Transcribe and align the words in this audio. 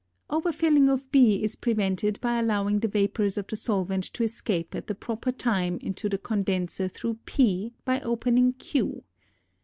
Overfilling 0.31 0.89
of 0.91 1.11
B 1.11 1.43
is 1.43 1.55
prevented 1.55 2.19
by 2.21 2.39
allowing 2.39 2.79
the 2.79 2.87
vapors 2.87 3.37
of 3.37 3.45
the 3.45 3.55
solvent 3.55 4.03
to 4.13 4.23
escape 4.23 4.73
at 4.73 4.87
the 4.87 4.95
proper 4.95 5.31
time 5.31 5.77
into 5.77 6.09
the 6.09 6.17
condenser 6.17 6.87
through 6.87 7.19
p 7.27 7.73
by 7.85 8.01
opening 8.01 8.53
q. 8.53 9.03